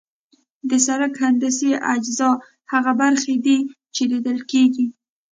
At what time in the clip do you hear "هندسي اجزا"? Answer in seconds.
1.23-2.29